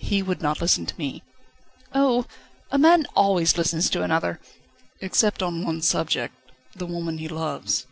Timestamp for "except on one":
5.00-5.80